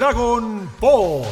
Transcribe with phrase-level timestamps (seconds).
[0.00, 1.26] Dragon Ball.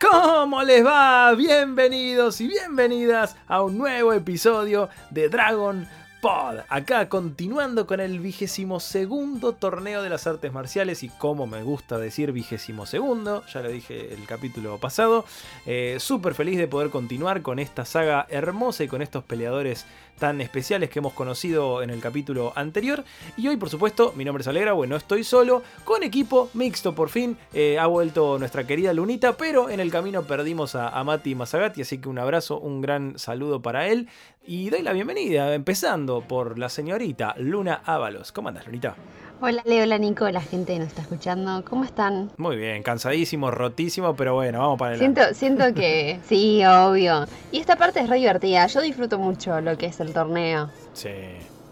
[0.00, 1.32] ¿Cómo les va?
[1.36, 5.86] Bienvenidos y bienvenidas a un nuevo episodio de Dragon
[6.20, 6.60] Pod.
[6.68, 11.96] Acá continuando con el vigésimo segundo torneo de las artes marciales y como me gusta
[11.96, 15.24] decir vigésimo segundo, ya lo dije el capítulo pasado.
[15.64, 19.86] Eh, Súper feliz de poder continuar con esta saga hermosa y con estos peleadores
[20.18, 23.02] tan especiales que hemos conocido en el capítulo anterior.
[23.38, 27.08] Y hoy, por supuesto, mi nombre es Alegra, bueno, estoy solo, con equipo mixto por
[27.08, 27.38] fin.
[27.54, 31.80] Eh, ha vuelto nuestra querida Lunita, pero en el camino perdimos a, a Mati Masagati,
[31.80, 34.08] así que un abrazo, un gran saludo para él.
[34.46, 38.32] Y doy la bienvenida, empezando por la señorita Luna Ábalos.
[38.32, 38.96] ¿Cómo andas, Lunita?
[39.42, 42.30] Hola Leo, hola Nico, la gente nos está escuchando, ¿cómo están?
[42.38, 45.20] Muy bien, cansadísimo, rotísimo, pero bueno, vamos para adelante.
[45.34, 47.26] Siento, siento que sí, obvio.
[47.52, 50.70] Y esta parte es re divertida, yo disfruto mucho lo que es el torneo.
[50.94, 51.10] Sí.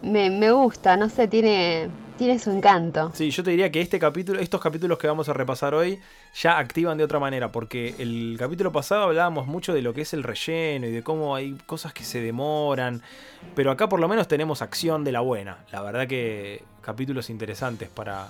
[0.03, 1.89] Me, me gusta, no sé, tiene,
[2.19, 3.11] tiene su encanto.
[3.15, 6.01] Sí, yo te diría que este capítulo, estos capítulos que vamos a repasar hoy
[6.35, 10.13] ya activan de otra manera, porque el capítulo pasado hablábamos mucho de lo que es
[10.13, 13.01] el relleno y de cómo hay cosas que se demoran,
[13.55, 15.59] pero acá por lo menos tenemos acción de la buena.
[15.73, 18.29] La verdad que capítulos interesantes para,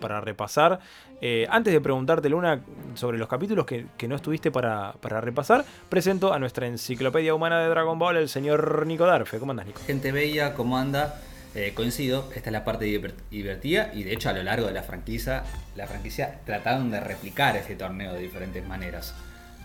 [0.00, 0.80] para repasar.
[1.20, 2.62] Eh, antes de preguntarte, Luna,
[2.94, 7.60] sobre los capítulos que, que no estuviste para, para, repasar, presento a nuestra enciclopedia humana
[7.60, 9.38] de Dragon Ball, el señor Nico Darfe.
[9.38, 9.80] ¿Cómo andas, Nico?
[9.86, 11.20] Gente bella, ¿cómo anda?
[11.54, 14.84] Eh, coincido, esta es la parte divertida y de hecho a lo largo de la
[14.84, 15.42] franquicia,
[15.74, 19.14] la franquicia trataron de replicar ese torneo de diferentes maneras.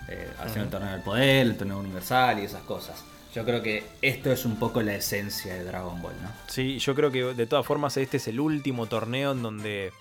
[0.07, 3.03] Eh, haciendo el torneo del poder, el torneo universal y esas cosas.
[3.33, 6.31] Yo creo que esto es un poco la esencia de Dragon Ball, ¿no?
[6.47, 9.91] Sí, yo creo que de todas formas este es el último torneo en donde...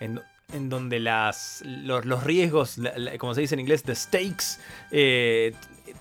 [0.00, 0.20] En,
[0.52, 4.58] en donde las, los, los riesgos, la, la, como se dice en inglés, the stakes,
[4.90, 5.54] eh,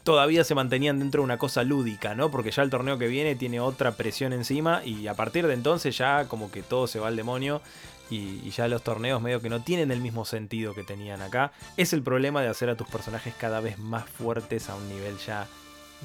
[0.04, 2.32] todavía se mantenían dentro de una cosa lúdica, ¿no?
[2.32, 5.98] Porque ya el torneo que viene tiene otra presión encima y a partir de entonces
[5.98, 7.62] ya como que todo se va al demonio
[8.09, 11.52] y, y, ya los torneos medio que no tienen el mismo sentido que tenían acá.
[11.78, 15.18] Es el problema de hacer a tus personajes cada vez más fuertes a un nivel
[15.18, 15.48] ya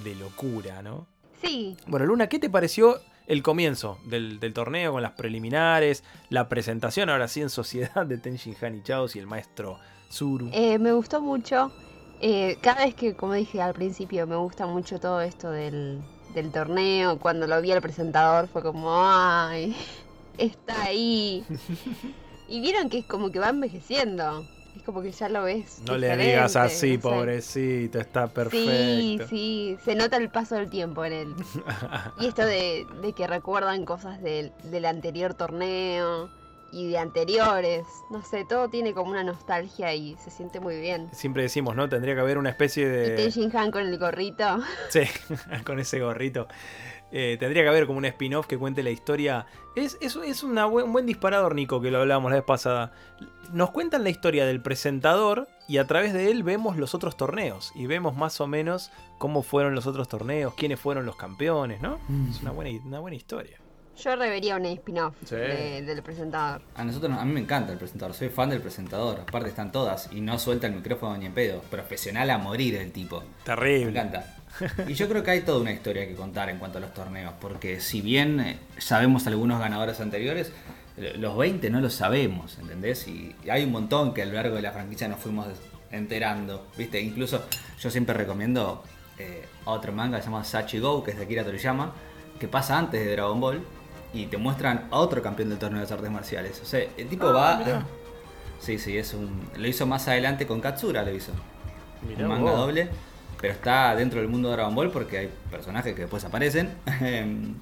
[0.03, 1.07] de locura, ¿no?
[1.43, 1.77] Sí.
[1.87, 7.09] Bueno, Luna, ¿qué te pareció el comienzo del, del, torneo con las preliminares, la presentación
[7.11, 9.79] ahora sí en sociedad de Tenshin Han y Chaos y el maestro
[10.11, 10.51] Zuru?
[10.53, 11.73] Eh, me gustó mucho.
[12.21, 16.01] Eh, cada vez que, como dije al principio, me gusta mucho todo esto del,
[16.35, 17.19] del torneo.
[17.19, 19.77] Cuando lo vi al presentador fue como, ay,
[20.39, 21.45] está ahí.
[22.49, 24.47] y vieron que es como que va envejeciendo.
[24.77, 25.83] Es como que ya lo ves.
[25.87, 27.09] No le digas así, no sé.
[27.09, 28.71] pobrecito, está perfecto.
[28.71, 31.35] Sí, sí, se nota el paso del tiempo en él.
[32.21, 36.29] y esto de, de que recuerdan cosas del, del, anterior torneo
[36.75, 37.87] y de anteriores.
[38.11, 41.09] No sé, todo tiene como una nostalgia y se siente muy bien.
[41.13, 41.89] Siempre decimos, ¿no?
[41.89, 43.13] Tendría que haber una especie de.
[43.13, 44.45] Y Tenshin Han con el gorrito.
[44.91, 45.03] Sí,
[45.65, 46.49] con ese gorrito.
[47.13, 49.47] Eh, tendría que haber como un spin-off que cuente la historia.
[49.77, 52.93] Es, es, es una buen, un buen disparador, Nico, que lo hablábamos la vez pasada.
[53.53, 57.71] Nos cuentan la historia del presentador y a través de él vemos los otros torneos.
[57.77, 62.01] Y vemos más o menos cómo fueron los otros torneos, quiénes fueron los campeones, ¿no?
[62.09, 62.31] Mm.
[62.31, 63.59] Es una buena, una buena historia.
[63.97, 65.37] Yo revería un spin-off sí.
[65.37, 66.63] de, del presentador.
[66.75, 69.21] A nosotros, a mí me encanta el presentador, soy fan del presentador.
[69.21, 71.61] Aparte están todas y no suelta el micrófono ni en pedo.
[71.71, 73.23] Profesional a morir el tipo.
[73.45, 73.87] Terrible.
[73.87, 74.37] Me encanta.
[74.87, 77.35] Y yo creo que hay toda una historia que contar en cuanto a los torneos,
[77.41, 80.53] porque si bien sabemos algunos ganadores anteriores,
[80.97, 83.09] los 20 no los sabemos, ¿entendés?
[83.09, 85.49] Y hay un montón que a lo largo de la franquicia nos fuimos
[85.91, 87.01] enterando, ¿viste?
[87.01, 87.45] Incluso
[87.81, 88.85] yo siempre recomiendo
[89.19, 91.93] eh, otro manga que se llama Sachi Go, que es de Akira Toriyama,
[92.39, 93.61] que pasa antes de Dragon Ball
[94.15, 96.61] y te muestran a otro campeón del torneo de las artes marciales.
[96.63, 97.57] O sea, el tipo ah, va...
[97.57, 97.87] Mirá.
[98.61, 99.51] Sí, sí, es un...
[99.57, 101.33] Lo hizo más adelante con Katsura, lo hizo.
[102.09, 102.61] Mirá un manga vos.
[102.61, 102.89] doble
[103.45, 106.71] pero está dentro del mundo de Dragon Ball porque hay personajes que después aparecen.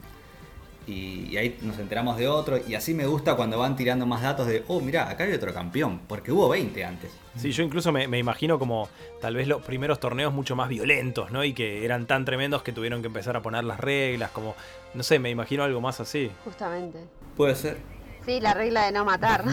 [0.87, 2.59] y, y, ahí nos enteramos de otro.
[2.67, 5.53] Y así me gusta cuando van tirando más datos de, oh, mira, acá hay otro
[5.53, 7.13] campeón, porque hubo 20 antes.
[7.37, 8.89] Sí, yo incluso me, me, imagino como
[9.21, 11.45] tal vez los primeros torneos mucho más violentos, ¿no?
[11.45, 14.55] Y que eran tan tremendos que tuvieron que empezar a poner las reglas, como,
[14.95, 16.31] no sé, me imagino algo más así.
[16.45, 16.99] Justamente.
[17.37, 17.79] Puede ser.
[18.25, 19.45] Sí, la regla de no matar.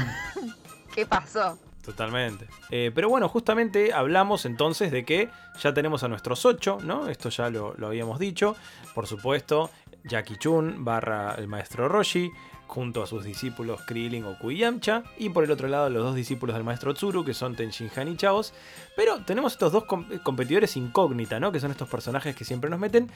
[0.95, 1.57] ¿Qué pasó?
[1.83, 2.45] Totalmente.
[2.69, 5.29] Eh, pero bueno, justamente hablamos entonces de que
[5.59, 7.07] ya tenemos a nuestros ocho, ¿no?
[7.09, 8.55] Esto ya lo, lo habíamos dicho.
[8.93, 9.71] Por supuesto,
[10.04, 12.31] Jackie Chun barra el maestro Roshi,
[12.68, 16.56] junto a sus discípulos Krillin o Yamcha, y por el otro lado los dos discípulos
[16.56, 18.54] del maestro Tsuru, que son Tenshin Han y Chaos.
[18.96, 21.51] Pero tenemos estos dos com competidores incógnita, ¿no?
[21.51, 23.10] Que son estos personajes que siempre nos meten.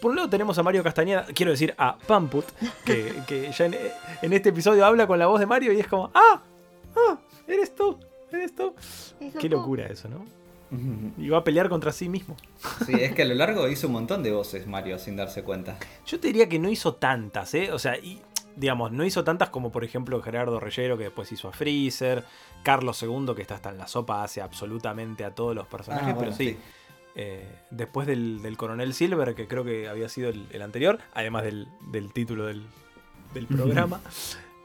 [0.00, 2.46] por un lado tenemos a Mario Castañeda, quiero decir a Pamput,
[2.84, 3.76] que, que ya en,
[4.22, 6.42] en este episodio habla con la voz de Mario y es como, ¡ah!
[6.96, 7.18] ¡ah!
[7.46, 7.98] ¡Eres tú!
[8.32, 8.74] ¿Eres tú?
[9.38, 10.24] Qué locura eso, ¿no?
[11.18, 12.36] Y va a pelear contra sí mismo.
[12.86, 15.76] Sí, es que a lo largo hizo un montón de voces Mario sin darse cuenta.
[16.06, 17.72] Yo te diría que no hizo tantas, ¿eh?
[17.72, 18.22] O sea, y,
[18.56, 22.24] digamos, no hizo tantas como por ejemplo Gerardo Reyero, que después hizo a Freezer,
[22.62, 26.14] Carlos II, que está hasta en la sopa, hace absolutamente a todos los personajes, Ah,
[26.14, 26.50] bueno, pero sí.
[26.50, 26.58] sí.
[27.16, 31.42] eh, después del, del Coronel Silver, que creo que había sido el, el anterior, además
[31.44, 32.62] del, del título del,
[33.34, 34.00] del programa,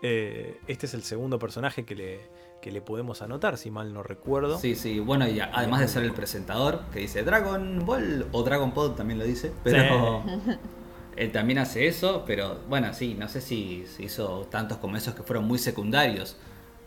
[0.04, 2.20] eh, este es el segundo personaje que le,
[2.66, 4.58] que le podemos anotar, si mal no recuerdo.
[4.58, 8.72] Sí, sí, bueno, y además de ser el presentador, que dice Dragon Ball o Dragon
[8.72, 10.24] Pod también lo dice, pero
[11.16, 15.14] él también hace eso, pero bueno, sí, no sé si se hizo tantos como esos
[15.14, 16.38] que fueron muy secundarios,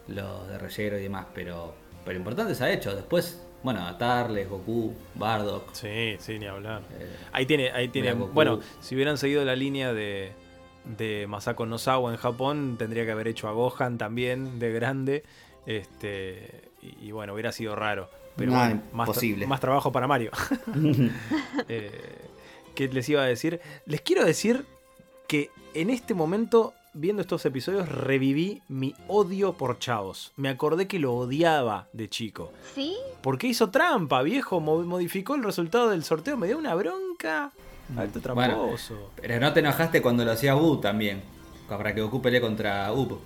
[0.08, 2.96] los de Reyero y demás, pero, pero importante se ha hecho.
[2.96, 5.72] Después, bueno, Atarles, Goku, Bardock.
[5.74, 6.82] Sí, sí, ni hablar.
[6.98, 8.14] eh, Ahí tiene, ahí tiene.
[8.14, 10.32] Bueno, si hubieran seguido la línea de,
[10.96, 15.22] de Masako Nozawa en Japón, tendría que haber hecho a Gohan también de grande.
[15.68, 16.70] Este.
[16.82, 18.08] Y, y bueno, hubiera sido raro.
[18.36, 19.46] Pero No, bueno, más, tra- imposible.
[19.46, 20.30] más trabajo para Mario.
[21.68, 21.90] Eh,
[22.74, 23.60] ¿Qué les iba a decir?
[23.86, 24.64] Les quiero decir
[25.26, 30.32] que en este momento, viendo estos episodios, reviví mi odio por Chavos.
[30.36, 32.52] Me acordé que lo odiaba de chico.
[32.74, 32.96] ¿Sí?
[33.20, 34.60] ¿Por qué hizo trampa, viejo?
[34.60, 36.36] Mo- Modificó el resultado del sorteo.
[36.36, 37.50] Me dio una bronca.
[37.96, 38.54] Alto Bueno.
[38.54, 39.10] tramposo.
[39.20, 41.20] pero no te enojaste cuando lo hacía U también,
[41.68, 43.18] para que Goku pelee contra U.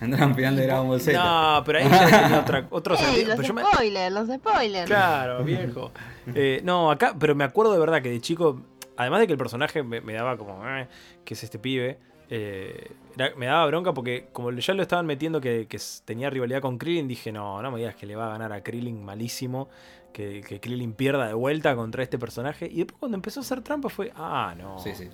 [0.00, 1.18] Andaban de Dragon Ball Z.
[1.18, 3.26] No, pero ahí ya tenía otra, otro Ey, sentido.
[3.28, 4.86] los Pero yo me- spoilers, los spoilers.
[4.86, 5.90] Claro, viejo.
[6.34, 8.60] Eh, no, acá, pero me acuerdo de verdad que de chico,
[8.96, 10.86] además de que el personaje me, me daba como, "Eh,
[11.24, 11.98] ¿qué es este pibe?
[12.30, 16.60] Eh, era- me daba bronca porque como ya lo estaban metiendo que, que tenía rivalidad
[16.60, 19.68] con Krillin, dije, no, no me digas que le va a ganar a Krillin malísimo,
[20.12, 22.66] que, que Krillin pierda de vuelta contra este personaje.
[22.70, 24.78] Y después cuando empezó a hacer trampa fue, ah, no.
[24.78, 25.08] Sí, sí.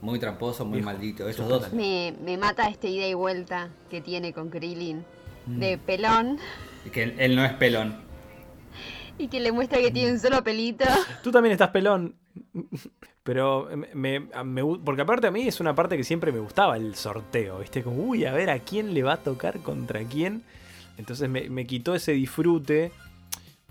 [0.00, 1.32] Muy tramposo, muy Viejo, maldito.
[1.32, 1.72] Súper dos.
[1.72, 5.04] Me, me mata esta ida y vuelta que tiene con Krillin.
[5.46, 5.58] Mm.
[5.58, 6.38] De pelón.
[6.86, 7.96] Y Que él, él no es pelón.
[9.18, 10.84] Y que le muestra que tiene un solo pelito.
[11.24, 12.14] Tú también estás pelón.
[13.24, 16.94] Pero me, me- porque aparte a mí es una parte que siempre me gustaba el
[16.94, 17.82] sorteo, ¿viste?
[17.82, 20.42] Como, uy, a ver a quién le va a tocar contra quién.
[20.96, 22.92] Entonces me, me quitó ese disfrute.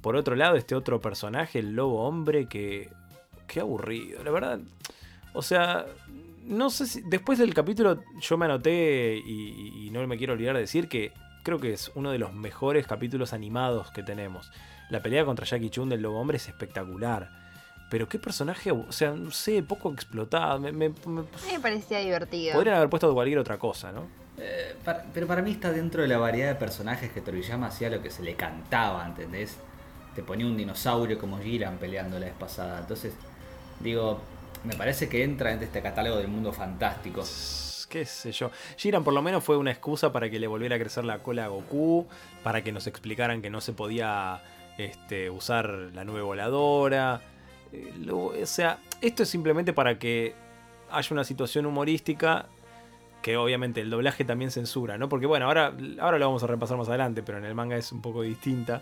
[0.02, 2.90] Por otro lado, este otro personaje, el lobo hombre, que.
[3.48, 4.60] Qué aburrido, la verdad.
[5.34, 5.86] O sea,
[6.48, 7.02] no sé si.
[7.02, 11.14] Después del capítulo, yo me anoté y, y no me quiero olvidar de decir que
[11.44, 14.52] creo que es uno de los mejores capítulos animados que tenemos.
[14.90, 17.30] La pelea contra Jackie Chun del lobo hombre es espectacular.
[17.90, 20.60] Pero qué personaje, o sea, no sé, poco explotado.
[20.60, 22.54] Me, me- me- A mí me parecía divertido.
[22.54, 24.08] podrían haber puesto cualquier otra cosa, ¿no?
[24.40, 27.90] Eh, para- pero para mí está dentro de la variedad de personajes que Toriyama hacía
[27.90, 29.58] lo que se le cantaba, ¿entendés?
[30.16, 32.80] Te ponía un dinosaurio como Jiran peleando la vez pasada.
[32.80, 33.14] Entonces,
[33.80, 34.20] digo,
[34.64, 37.24] me parece que entra en este catálogo del mundo fantástico.
[37.90, 38.52] qué sé yo.
[38.78, 41.46] Jiran por lo menos fue una excusa para que le volviera a crecer la cola
[41.46, 42.08] a Goku,
[42.44, 44.42] para que nos explicaran que no se podía
[44.78, 47.22] este, usar la nube voladora.
[47.72, 50.36] Eh, o sea, esto es simplemente para que
[50.92, 52.48] haya una situación humorística
[53.22, 55.10] que obviamente el doblaje también censura, ¿no?
[55.10, 57.92] Porque bueno, ahora, ahora lo vamos a repasar más adelante, pero en el manga es
[57.92, 58.82] un poco distinta.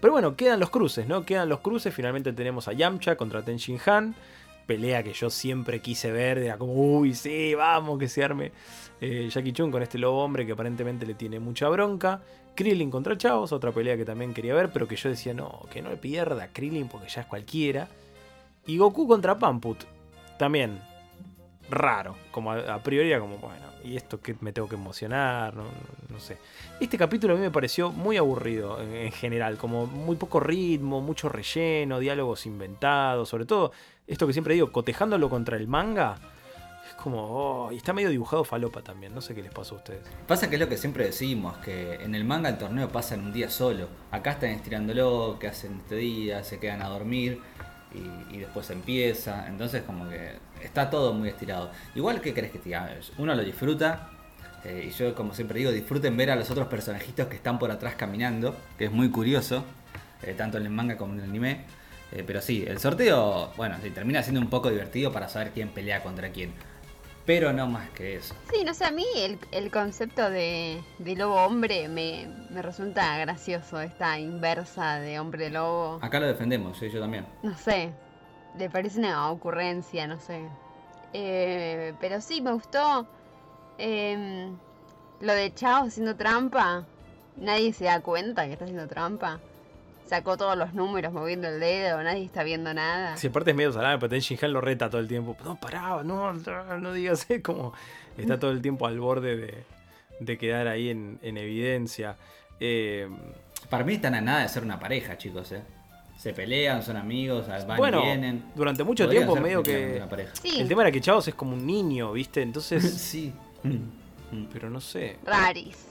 [0.00, 1.24] Pero bueno, quedan los cruces, ¿no?
[1.24, 1.92] Quedan los cruces.
[1.92, 4.14] Finalmente tenemos a Yamcha contra Ten Han.
[4.68, 6.36] Pelea que yo siempre quise ver.
[6.36, 8.52] Era como, uy, sí, vamos, que se arme
[9.00, 12.20] eh, Jackie Chun con este lobo hombre que aparentemente le tiene mucha bronca.
[12.54, 15.80] Krillin contra Chavos, otra pelea que también quería ver, pero que yo decía, no, que
[15.80, 17.88] no le pierda Krillin porque ya es cualquiera.
[18.66, 19.84] Y Goku contra Pamput,
[20.38, 20.78] también
[21.70, 25.54] raro, como a, a priori como, bueno, ¿y esto que me tengo que emocionar?
[25.54, 25.68] No, no-
[26.08, 26.38] no sé.
[26.80, 31.00] Este capítulo a mí me pareció muy aburrido en, en general, como muy poco ritmo,
[31.00, 33.72] mucho relleno, diálogos inventados, sobre todo
[34.06, 36.16] esto que siempre digo, cotejándolo contra el manga.
[36.88, 37.22] Es como,
[37.66, 40.00] oh, y está medio dibujado falopa también, no sé qué les pasó a ustedes.
[40.26, 43.20] Pasa que es lo que siempre decimos, que en el manga el torneo pasa en
[43.26, 43.88] un día solo.
[44.10, 47.40] Acá están estirándolo, que hacen este día, se quedan a dormir
[47.94, 49.46] y, y después empieza.
[49.48, 51.70] Entonces como que está todo muy estirado.
[51.94, 52.76] Igual que crees que te
[53.18, 54.10] uno lo disfruta.
[54.64, 57.70] eh, y yo como siempre digo, disfruten ver a los otros personajitos que están por
[57.70, 59.64] atrás caminando, que es muy curioso,
[60.22, 61.64] eh, tanto en el manga como en el anime.
[62.12, 66.02] Eh, pero sí, el sorteo, bueno, termina siendo un poco divertido para saber quién pelea
[66.02, 66.52] contra quién.
[67.28, 68.34] Pero no más que eso.
[68.50, 73.18] Sí, no sé, a mí el, el concepto de, de lobo hombre me, me resulta
[73.18, 75.98] gracioso, esta inversa de hombre lobo.
[76.00, 77.26] Acá lo defendemos, sí, yo también.
[77.42, 77.92] No sé,
[78.56, 80.40] le parece una ocurrencia, no sé.
[81.12, 83.06] Eh, pero sí, me gustó
[83.76, 84.56] em,
[85.20, 86.86] lo de Chao haciendo trampa.
[87.36, 89.38] Nadie se da cuenta que está haciendo trampa.
[90.08, 93.16] Sacó todos los números moviendo el dedo, nadie está viendo nada.
[93.16, 95.36] Si aparte es medio salame, pero Ten Han lo reta todo el tiempo.
[95.44, 97.72] No, pará, no, no, no digas, es como
[98.16, 99.64] está todo el tiempo al borde de,
[100.20, 102.16] de quedar ahí en, en evidencia.
[102.60, 103.08] Eh,
[103.70, 105.62] Para mí están a nada de ser una pareja, chicos, ¿eh?
[106.16, 108.44] Se pelean, son amigos, van bueno, y vienen.
[108.56, 110.02] durante mucho Podrían tiempo medio que...
[110.42, 112.42] Sí, El tema era que Chavos es como un niño, ¿viste?
[112.42, 113.32] Entonces, sí.
[114.52, 115.16] pero no sé.
[115.24, 115.87] raris.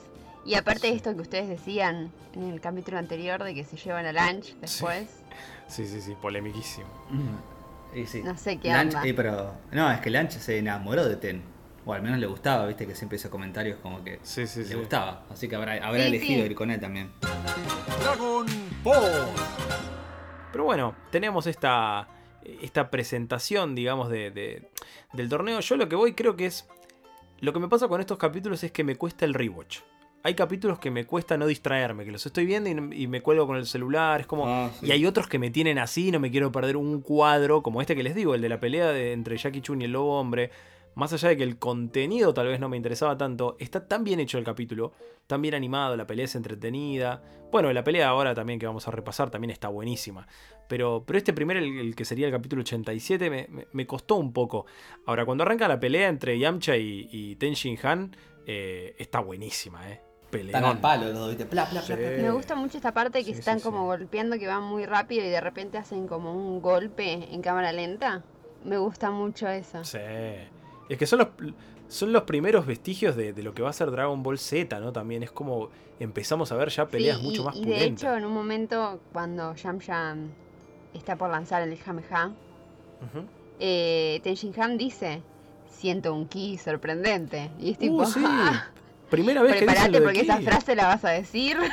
[0.48, 4.06] Y aparte de esto que ustedes decían en el capítulo anterior de que se llevan
[4.06, 5.08] a lunch después,
[5.68, 6.88] Sí, sí, sí, polemiquísimo.
[7.94, 8.22] Y sí.
[8.24, 11.42] No sé qué eh, pero, no, es que Lanch se enamoró de Ten.
[11.86, 14.66] O al menos le gustaba, viste que siempre hizo comentarios como que Sí, sí, le
[14.66, 14.74] sí.
[14.75, 15.24] gustaba.
[15.30, 16.50] Así que habrá, habrá Sí, elegido sí.
[16.51, 17.12] ir con él también.
[18.01, 18.46] Dragon
[18.84, 19.27] Ball.
[20.51, 22.08] Pero bueno, tenemos esta,
[22.62, 24.70] esta presentación, digamos, de, de-
[25.13, 25.60] del torneo.
[25.60, 26.68] Yo lo que voy creo que es...
[27.39, 29.80] Lo que me pasa con estos capítulos es que me cuesta el rewatch.
[30.27, 33.55] Hay capítulos que me cuesta no distraerme, que los estoy viendo y, me cuelgo con
[33.55, 34.19] el celular.
[34.19, 34.46] Es como...
[34.46, 34.88] Ah, sí.
[34.88, 37.96] Y hay otros que me tienen así, no me quiero perder un cuadro, como este
[37.96, 40.51] que les digo, el de la pelea de- entre Jackie Chun y el Lobo Hombre.
[40.96, 44.19] Más allá de que el contenido tal vez no me interesaba tanto, está tan bien
[44.19, 44.91] hecho el capítulo,
[45.27, 47.24] tan bien animado, la pelea es entretenida.
[47.50, 50.27] Bueno, la pelea ahora también que vamos a repasar también está buenísima.
[50.67, 54.15] Pero, pero este primero, el, el que sería el capítulo 87, me, me- me costó
[54.15, 54.65] un poco.
[55.05, 58.13] Ahora, cuando arranca la pelea entre Yamcha y, y Ten Shin Han,
[58.46, 60.01] eh, está buenísima, ¿eh?
[60.31, 60.65] Están Peleón.
[60.65, 61.46] al palo los dos, viste.
[61.46, 62.01] Pla, pla, pla, Sí.
[62.01, 62.24] pla, pla.
[62.24, 63.86] me gusta mucho esta parte que Sí, están sí, como sí.
[63.86, 68.24] golpeando, que van muy rápido y de repente hacen como un golpe en cámara lenta.
[68.65, 69.84] Me gusta mucho eso.
[69.86, 69.98] Sí.
[70.89, 71.27] Es que son los,
[71.88, 74.91] son los primeros vestigios de, de lo que va a ser Dragon Ball Z, ¿no?
[74.91, 75.69] También es como
[76.00, 79.00] empezamos a ver ya peleas Sí, mucho y, más y de hecho, en un momento,
[79.13, 80.15] cuando Yamcha
[80.93, 83.25] está por lanzar el Kameha, Ujú.
[83.60, 85.22] eh, Ten Shin Han dice:
[85.69, 87.50] Siento un ki sorprendente.
[87.60, 88.22] Y es tipo: Uh, sí.
[88.25, 88.67] "Ah,
[89.10, 91.58] Primera vez que lo de porque esa frase la vas a decir.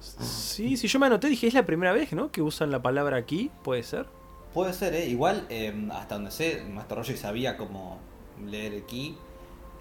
[0.00, 2.30] Sí, sí, yo me anoté, dije, es la primera vez, ¿no?
[2.30, 4.06] Que usan la palabra aquí, puede ser.
[4.54, 5.06] Puede ser, ¿eh?
[5.06, 7.98] Igual, eh, hasta donde sé, Master Roger sabía cómo
[8.46, 9.16] leer el ki.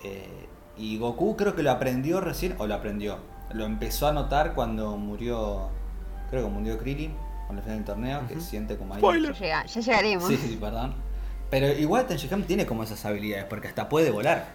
[0.04, 0.28] eh,
[0.78, 3.18] y Goku creo que lo aprendió recién, o lo aprendió.
[3.54, 5.70] Lo empezó a notar cuando murió,
[6.30, 7.14] creo que murió Krillin,
[7.48, 8.42] con el final del torneo, que Ujú.
[8.44, 9.02] siente como ahí.
[9.02, 10.28] Ya, llega- ya llegaremos.
[10.28, 10.96] Sí, sí, perdón.
[11.50, 14.48] Pero igual Tenshinhan tiene como esas habilidades, porque hasta puede volar.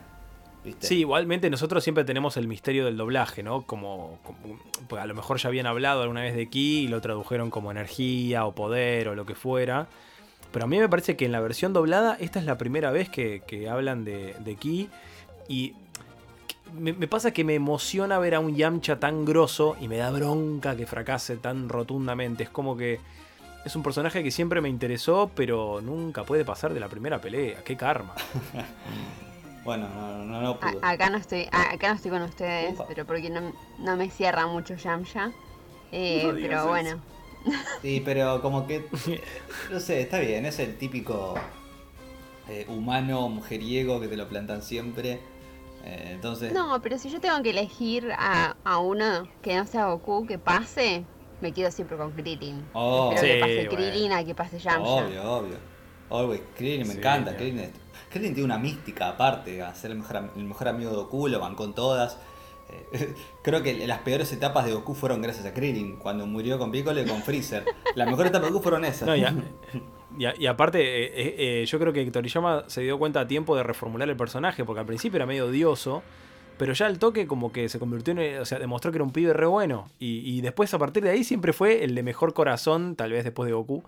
[0.65, 0.87] ¿Viste?
[0.87, 3.63] Sí, igualmente nosotros siempre tenemos el misterio del doblaje, ¿no?
[3.63, 7.01] Como, como- pues a lo mejor ya habían hablado alguna vez de ki y lo
[7.01, 9.87] tradujeron como energía o poder o lo que fuera.
[10.53, 13.09] Pero a mí me parece que en la versión doblada esta es la primera vez
[13.09, 14.89] que, que hablan de, de ki
[15.49, 15.75] y
[16.73, 20.11] me, me pasa que me emociona ver a un Yamcha tan grosso y me da
[20.11, 22.43] bronca que fracase tan rotundamente.
[22.45, 22.99] Es como que
[23.65, 27.63] es un personaje que siempre me interesó, pero nunca puede pasar de la primera pelea.
[27.65, 28.15] ¡Qué karma!
[29.65, 30.81] Bueno, no, no, no A- pudo.
[30.83, 34.47] acá no estoy, a- acá no estoy con ustedes, pero porque no, no me cierra
[34.47, 35.33] mucho Yamcha.
[35.93, 36.69] Eh, No pero eso.
[36.69, 37.01] bueno,
[37.83, 38.87] Sí, pero como que.
[39.71, 41.35] No sé, está bien, es el típico
[42.49, 45.21] eh, humano mujeriego que te lo plantan siempre.
[45.85, 46.53] Eh, entonces.
[46.53, 50.39] no, pero si yo tengo que elegir a, a uno que no sea Goku que
[50.39, 51.05] pase,
[51.41, 52.63] me quedo siempre con Krillin.
[52.75, 53.91] Oh, Espero Sí, que pase bueno.
[53.91, 54.91] Krillin a que pase Yamcha.
[54.91, 55.57] obvio, obvio.
[56.11, 57.35] Always, Krillin me Sí, encanta.
[57.37, 57.71] Krillin, es-
[58.09, 61.75] Krillin tiene una mística aparte, a ser el mejor, amigo de Goku, lo van con
[61.75, 62.19] todas.
[62.93, 66.71] Eh, creo que las peores etapas de Goku fueron gracias a Krillin, cuando murió con
[66.71, 67.65] Piccolo y con Freezer.
[67.95, 69.09] Las mejores etapas de Goku fueron esas.
[70.19, 74.09] Y, aparte, eh, eh, yo creo que Toriyama se dio cuenta a tiempo de reformular
[74.09, 76.03] el personaje, porque al principio era medio odioso,
[76.59, 79.13] pero ya al toque como que se convirtió en, o sea, demostró que era un
[79.13, 79.89] pibe re bueno.
[79.99, 83.25] Y, y después a partir de ahí siempre fue el de mejor corazón, tal vez
[83.25, 83.85] después de Goku.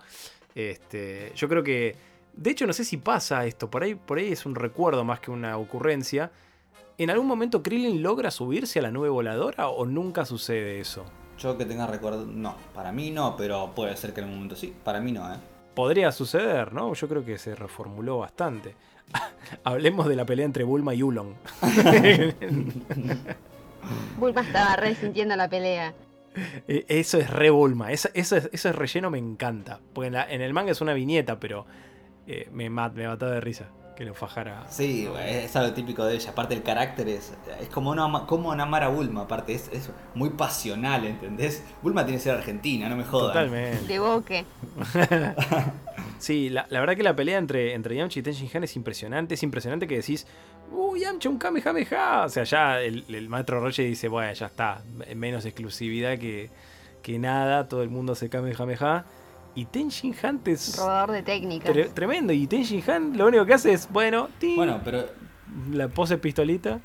[0.55, 1.95] Este, yo creo que,
[2.33, 5.19] de hecho no sé si pasa esto, por ahí, por ahí es un recuerdo más
[5.19, 6.31] que una ocurrencia.
[6.97, 11.05] ¿En algún momento Krillin logra subirse a la nube voladora o nunca sucede eso?
[11.39, 14.55] Yo que tenga recuerdo, no, para mí no, pero puede ser que en un momento
[14.55, 15.37] sí, para mí no, ¿eh?
[15.73, 16.93] podría suceder, ¿no?
[16.93, 18.75] Yo creo que se reformuló bastante.
[19.63, 21.33] Hablemos de la pelea entre Bulma y Ulon.
[24.19, 25.93] Bulma estaba resintiendo la pelea.
[26.67, 27.91] Eh, eso es re Bulma.
[27.91, 29.79] Eso, eso, es, eso es relleno, me encanta.
[29.93, 31.65] Porque en, la- en el manga es una viñeta, pero
[32.27, 34.65] eh, me, mat, me mataba de risa que lo fajara.
[34.69, 36.31] Sí, es algo típico de ella.
[36.31, 39.91] Aparte el carácter es, es como, una, como una amar a Bulma, aparte es, es
[40.15, 41.63] muy pasional, ¿entendés?
[41.81, 43.27] Bulma tiene que ser argentina, no me jodan.
[43.27, 43.87] Totalmente.
[43.87, 44.45] De boque.
[46.19, 48.77] Sí, la, la verdad que la pelea entre, entre Yamcha y Ten Shin Han es
[48.77, 49.33] impresionante.
[49.33, 50.25] Es impresionante que decís,
[50.71, 52.23] ¡Uh, Yamcha, un Kamehameha!
[52.23, 54.81] O sea, ya el, el maestro Roche dice, bueno, ya está.
[55.13, 56.49] Menos exclusividad que,
[57.01, 57.67] que nada.
[57.67, 59.03] Todo el mundo hace Kamehameha.
[59.55, 61.71] Y Ten Shin Han te es Robador de técnicas.
[61.75, 62.33] tre- tremendo.
[62.33, 65.05] Y Ten Shin Han lo único que hace es, bueno, tin, Bueno, pero
[65.71, 66.79] la pose pistolita.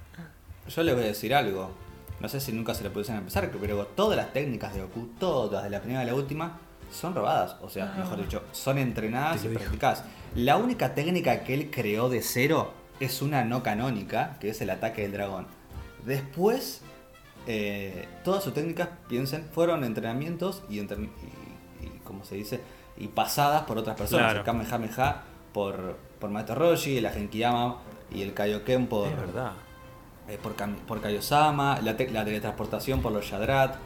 [0.68, 1.70] yo les voy a decir algo.
[2.20, 5.62] no sé si nunca se lo pudiesen empezar, pero todas las técnicas de Goku, todas,
[5.62, 6.58] de la primera a la última,
[6.90, 7.54] son robadas.
[7.62, 10.02] O sea, mejor dicho, son entrenadas y practicadas.
[10.34, 14.70] La única técnica que él creó de cero es una no canónica, que es el
[14.70, 15.46] ataque del dragón.
[16.04, 16.80] Después,
[17.46, 21.08] eh, todas sus técnicas, piensen, fueron entrenamientos y, entre- y,
[22.18, 22.60] y, ¿cómo se dice?
[22.96, 24.26] Y pasadas por otras personas.
[24.32, 24.38] Claro.
[24.40, 25.22] El Kamehameha
[25.52, 27.76] por, por Maestro Roshi, el Agenkiyama
[28.12, 29.52] y el Kaioken por, Es verdad.
[30.28, 30.54] eh, por,
[30.87, 33.76] por Kaiosama, la, te- la teletransportación por los Yadrat,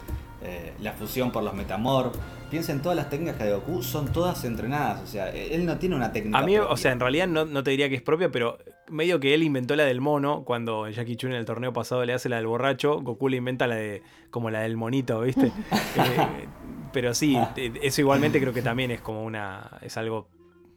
[0.42, 2.14] eh, la fusión por los Metamorph.
[2.50, 5.00] Piensen, todas las técnicas de Goku son todas entrenadas.
[5.02, 6.38] O sea, él no tiene una técnica.
[6.38, 8.58] A mí, o sea, en realidad no, no te diría que es propia, pero
[8.88, 10.44] medio que él inventó la del mono.
[10.44, 13.66] Cuando Jackie Chun en el torneo pasado le hace la del borracho, Goku le inventa
[13.66, 15.52] la de como la del monito, ¿viste?
[15.94, 16.48] Eh,
[16.92, 19.78] pero sí, eh, eso igualmente creo que también es como una.
[19.82, 20.28] es algo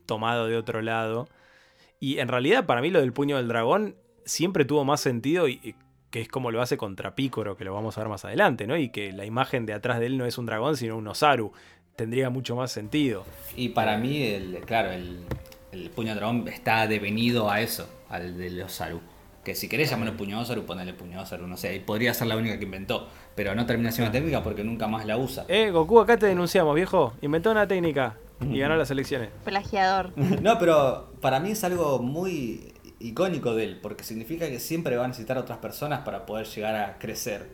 [0.06, 1.28] tomado de otro lado.
[2.00, 3.96] Y en realidad, para mí, lo del puño del dragón
[4.26, 5.60] siempre tuvo más sentido y.
[5.64, 5.76] y
[6.12, 8.78] que es como lo hace contra Picoro, que lo vamos a ver más adelante, ¿no?
[8.78, 11.52] Y que la imagen de atrás de él no es un dragón, sino un Osaru.
[11.98, 13.26] Tendría mucho más sentido.
[13.58, 15.26] Y para mí, el, claro, el,
[15.84, 19.00] el puño de dragón está devenido a eso, al de los Saru.
[19.44, 21.76] Que si querés llamarlo puño Osaru, ponele puño Osaru, no sé.
[21.76, 23.08] y Podría ser la única que inventó.
[23.36, 25.46] Pero no termina siendo técnica porque nunca más la usa.
[25.50, 27.14] Eh, Goku, acá te denunciamos, viejo.
[27.22, 29.30] Inventó una técnica y ganó las elecciones.
[29.44, 30.12] Plagiador.
[30.42, 35.06] No, pero para mí es algo muy icónico de él, porque significa que siempre va
[35.06, 37.48] a necesitar otras personas para poder llegar a crecer.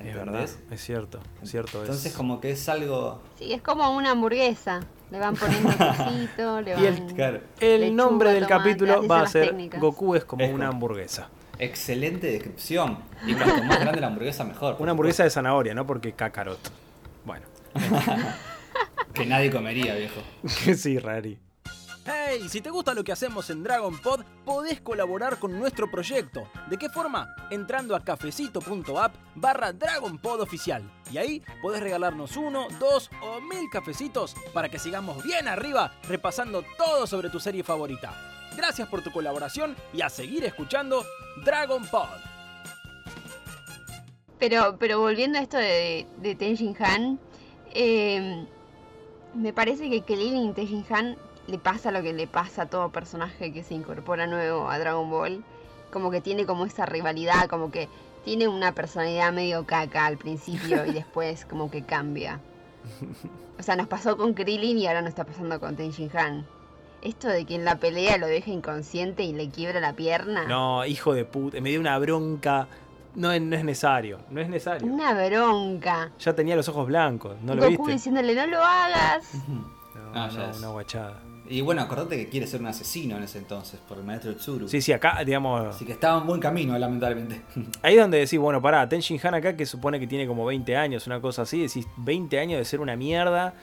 [0.00, 1.78] Es verdad, es cierto, es cierto.
[1.82, 3.20] es- Entonces como que es algo...
[3.38, 4.80] Sí, es como una hamburguesa.
[5.10, 6.82] Le van poniendo quesito, le van...
[6.82, 9.80] Y el- Claro, El lechuga, nombre del tomate, capítulo va a ser técnicas.
[9.80, 11.28] Goku es como Es una hamburguesa.
[11.58, 12.98] excelente descripción.
[13.26, 14.76] Y cuanto más grande la hamburguesa, mejor.
[14.78, 15.86] Una hamburguesa de zanahoria, ¿no?
[15.86, 16.58] Porque cacarot.
[17.24, 17.44] Bueno.
[19.14, 20.20] Que nadie comería, viejo.
[20.76, 21.38] sí, Rari.
[22.08, 26.48] Hey, si te gusta lo que hacemos en Dragon Pod, podés colaborar con nuestro proyecto.
[26.70, 27.34] ¿De qué forma?
[27.50, 30.88] Entrando a cafecito.app barra Dragon Pod oficial.
[31.10, 36.62] Y ahí podés regalarnos uno, dos o mil cafecitos para que sigamos bien arriba repasando
[36.78, 38.14] todo sobre tu serie favorita.
[38.56, 41.04] Gracias por tu colaboración y a seguir escuchando
[41.44, 42.06] Dragon Pod.
[44.38, 47.18] Pero, pero volviendo a esto de, de Tenshin Han,
[47.74, 48.46] eh,
[49.34, 52.90] me parece que Krillin y Tenshin Han le pasa lo que le pasa a todo
[52.90, 55.44] personaje que se incorpora nuevo a Dragon Ball.
[55.92, 57.88] Como que tiene como esa rivalidad, como que
[58.24, 62.40] tiene una personalidad medio caca al principio y después como que cambia.
[63.58, 66.46] O sea, nos pasó con Krillin y ahora nos está pasando con Tenshin Han.
[67.02, 70.44] Esto de que en la pelea lo deja inconsciente y le quiebra la pierna.
[70.46, 72.66] No, hijo de puta, me dio una bronca.
[73.14, 74.86] No, es- no es necesario, no es necesario.
[74.92, 76.10] Una bronca.
[76.18, 77.92] Ya tenía los ojos blancos, ¿no lo Goku viste?
[77.92, 79.30] diciéndole no lo hagas.
[79.96, 80.58] No, Ah, ya no, es.
[80.58, 81.20] una guachada.
[81.48, 84.68] Y bueno, acordate que quiere ser un asesino en ese entonces, por el maestro Tsuru.
[84.68, 87.42] Sí, sí, acá, digamos, Así que estaba en buen camino, lamentablemente.
[87.82, 90.76] Ahí es donde decís, bueno, pará, Tenshin Han acá que supone que tiene como 20
[90.76, 93.54] años, una cosa así, decís 20 años de ser una mierda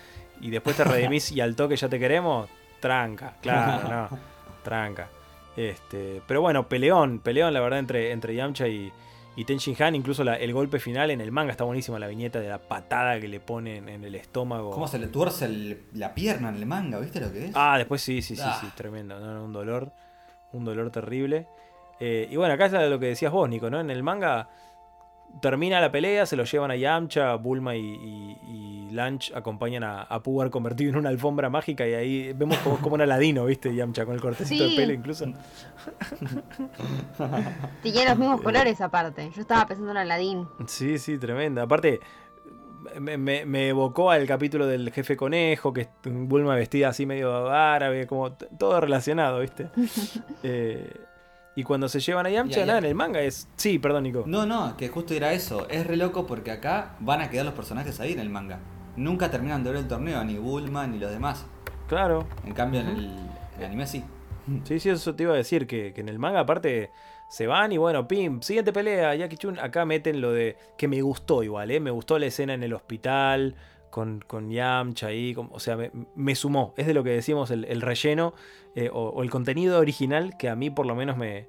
[0.42, 4.18] y después te redimís y al toque ya te queremos, tranca, claro, no,
[4.64, 5.10] tranca.
[5.56, 8.92] Este, pero bueno, peleón, peleón la verdad entre, entre Yamcha y,
[9.36, 12.40] y Tenshin Han, incluso la- el golpe final en el manga está buenísima la viñeta
[12.40, 14.72] de la patada que le ponen en el estómago.
[14.72, 17.00] ¿Cómo se le tuerce el- la pierna en el manga?
[17.00, 17.52] ¿Viste lo que es?
[17.56, 18.58] Ah, después sí, sí, sí, Ah.
[18.62, 19.20] sí, tremendo.
[19.20, 19.92] No, no, un dolor.
[20.52, 21.48] Un dolor terrible.
[22.00, 23.80] Eh, y bueno, acá es lo que decías vos, Nico, ¿no?
[23.80, 24.50] En el manga
[25.42, 30.04] termina la pelea, se lo llevan a Yamcha, Bulma y, y, y Lunch acompañan a,
[30.04, 33.74] a Pugar convertido en una alfombra mágica y ahí vemos como, como un aladino, ¿viste?
[33.76, 34.76] Yamcha con el cortecito de Sí.
[34.76, 35.26] pelo incluso.
[37.84, 39.32] Tenía los mismos colores aparte.
[39.36, 40.48] Yo estaba pensando en Aladdin.
[40.68, 41.64] Sí, sí, tremenda.
[41.64, 42.00] Aparte,
[43.00, 47.50] me, me- me evocó al capítulo del jefe conejo, que es Bulma vestida así medio
[47.50, 49.70] árabe, como todo relacionado, ¿viste?
[50.44, 50.92] Eh,
[51.56, 53.48] y cuando se llevan a Yamcha, Y ahí- nada, en el manga es...
[53.58, 54.24] Sí, perdón, Nico.
[54.26, 55.68] No, no, que justo era eso.
[55.70, 58.60] Es re loco porque acá van a quedar los personajes ahí en el manga.
[58.96, 61.46] Nunca terminan de ver el torneo, ni Bulma ni los demás.
[61.88, 62.26] Claro.
[62.46, 64.04] En cambio, en, el, en el anime sí.
[64.66, 66.92] Sí, sí, eso te iba a decir, que, que en el manga aparte
[67.30, 70.58] se van y bueno, pim, siguiente pelea, Jackie Chun, acá meten lo de...
[70.78, 71.80] que me gustó igual, ¿eh?
[71.80, 73.56] Me gustó la escena en el hospital
[73.90, 77.52] con, con Yamcha ahí, como- o sea, me, me sumó, es de lo que decimos
[77.52, 78.34] el, el relleno
[78.76, 81.48] eh, o, o el contenido original que a mí por lo menos me,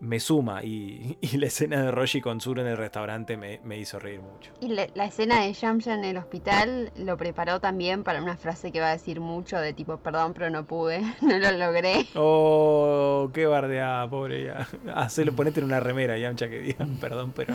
[0.00, 3.78] me suma y, y la escena de Roshi con Zuru en el restaurante me, me
[3.78, 4.50] hizo reír mucho.
[4.60, 8.72] Y la, la escena de Yamcha en el hospital lo preparó también para una frase
[8.72, 12.06] que va a decir mucho de tipo, perdón, pero no pude, no lo logré.
[12.14, 14.66] Oh, qué bardeada, pobre ya.
[14.94, 17.54] Hacelo, ponete en una remera, Yamcha, que diga, perdón, pero...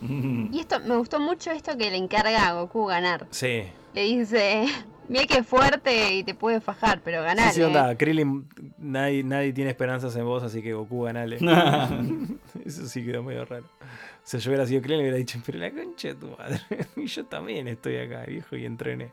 [0.00, 3.26] Y esto, me gustó mucho esto que le encarga a Goku ganar.
[3.30, 3.64] Sí,
[3.94, 4.66] Le dice,
[5.08, 7.50] mira que fuerte y te puede fajar, pero ganar.
[7.50, 11.38] Sí, sí, onda, Krillin, nadie, nadie tiene esperanzas en vos, así que Goku ganale.
[12.64, 13.64] Eso sí quedó medio raro.
[13.64, 16.60] O sea, yo hubiera sido Clean y hubiera dicho, pero la concha de tu madre.
[16.96, 19.10] y yo también estoy acá, viejo, y entrené.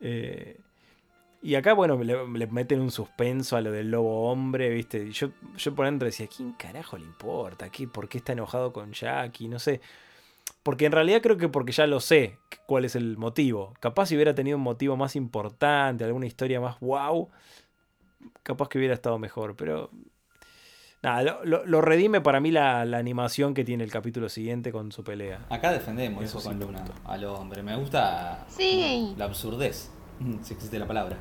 [0.00, 0.56] Eh,
[1.42, 5.04] y acá, bueno, le, le meten un suspenso a lo del lobo hombre, ¿viste?
[5.04, 7.68] Y yo, yo por dentro decía, ¿quién carajo le importa?
[7.68, 9.48] ¿Qué, ¿Por qué está enojado con Jackie?
[9.48, 9.80] No sé.
[10.66, 13.72] Porque en realidad creo que porque ya lo sé cuál es el motivo.
[13.78, 17.28] Capaz si hubiera tenido un motivo más importante, alguna historia más wow,
[18.42, 19.54] capaz que hubiera estado mejor.
[19.54, 19.90] Pero
[21.02, 24.72] nada, lo, lo- lo redime para mí la, la animación que tiene el capítulo siguiente
[24.72, 25.46] con su pelea.
[25.50, 27.00] Acá defendemos Eso eso con Luna punto.
[27.04, 27.62] al hombre.
[27.62, 29.14] Me gusta Sí.
[29.16, 29.90] la absurdez,
[30.42, 31.16] si existe la palabra.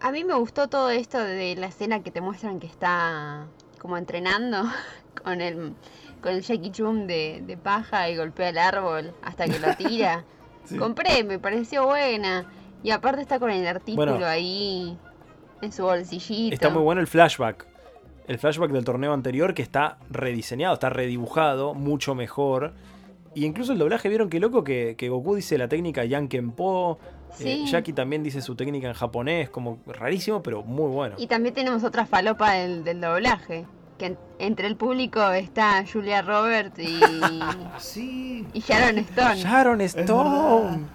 [0.00, 3.48] A mí me gustó todo esto de la escena que te muestran que está
[3.80, 4.62] como entrenando
[5.24, 5.74] con el,
[6.22, 10.24] con el Jackie Chum de, de paja y golpea el árbol hasta que lo tira.
[10.64, 10.76] Sí.
[10.76, 12.44] Compré, me pareció buena.
[12.82, 14.26] Y aparte está con el artículo Bueno.
[14.26, 14.98] ahí
[15.62, 16.52] en su bolsillito.
[16.52, 17.66] Está muy bueno el flashback.
[18.26, 22.74] El flashback del torneo anterior que está rediseñado, está redibujado, mucho mejor.
[23.34, 24.62] Y incluso el doblaje, ¿vieron qué loco?
[24.62, 26.98] Que, que Goku dice la técnica Yankenpo.
[27.32, 27.48] Sí.
[27.48, 31.14] Eh, Jackie también dice su técnica en japonés, como rarísimo, pero muy bueno.
[31.16, 33.64] Y también tenemos otra falopa del, del doblaje.
[33.98, 37.00] Que en- entre el público está Julia Roberts y,
[37.78, 38.46] Sí.
[38.52, 39.36] y Sharon Stone.
[39.36, 40.86] Sharon Stone.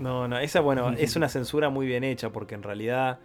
[0.00, 3.18] No, no, esa, bueno, es una censura muy bien hecha, porque en realidad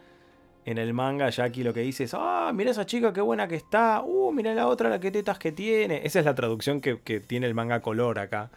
[0.65, 3.55] en el manga Jackie lo que dice es, ah, mira esa chica qué buena que
[3.55, 6.01] está, uh, mira la otra, la que tetas que tiene.
[6.05, 8.49] Esa es la traducción que, que tiene el manga color acá.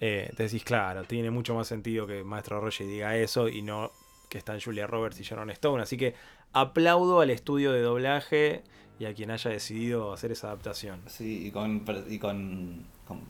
[0.00, 3.90] Eh, te decís, claro, tiene mucho más sentido que Maestro Roshi diga eso y no
[4.28, 5.82] que están Julia Roberts y Sharon Stone.
[5.82, 6.14] Así que
[6.52, 8.62] aplaudo al estudio de doblaje
[8.98, 11.00] y a quien haya decidido hacer esa adaptación.
[11.06, 13.20] Sí, y con, y con, con